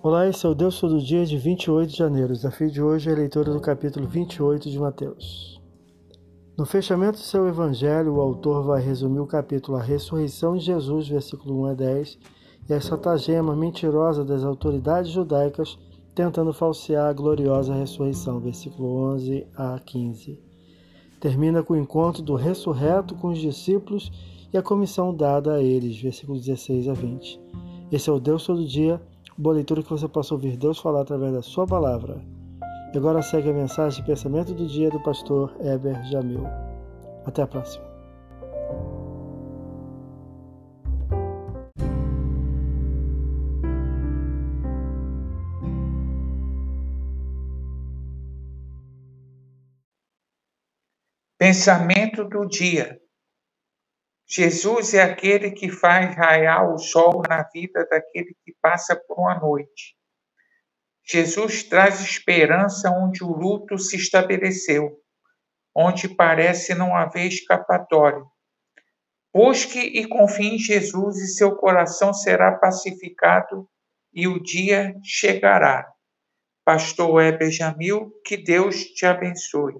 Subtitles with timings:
[0.00, 2.32] Olá, esse é o Deus Todo Dia de 28 de janeiro.
[2.32, 5.60] O desafio de hoje é a leitura do capítulo 28 de Mateus.
[6.56, 11.08] No fechamento do seu evangelho, o autor vai resumir o capítulo A Ressurreição de Jesus,
[11.08, 12.18] versículo 1 a 10,
[12.68, 15.76] e a estratagema mentirosa das autoridades judaicas
[16.14, 20.40] tentando falsear a gloriosa ressurreição, versículo 11 a 15.
[21.18, 24.12] Termina com o encontro do ressurreto com os discípulos
[24.52, 27.40] e a comissão dada a eles, versículos 16 a 20.
[27.90, 29.00] Esse é o Deus Todo Dia
[29.38, 32.20] boa leitura que você possa ouvir Deus falar através da sua palavra.
[32.92, 36.44] E agora segue a mensagem de pensamento do dia do pastor Heber Jamil.
[37.24, 37.86] Até a próxima.
[51.38, 52.98] Pensamento do dia.
[54.30, 59.38] Jesus é aquele que faz raiar o sol na vida daquele que passa por uma
[59.38, 59.96] noite.
[61.06, 65.00] Jesus traz esperança onde o luto se estabeleceu,
[65.74, 68.22] onde parece não haver escapatória.
[69.32, 73.66] Busque e confie em Jesus e seu coração será pacificado
[74.12, 75.90] e o dia chegará.
[76.66, 79.74] Pastor Weber Jamil, que Deus te abençoe.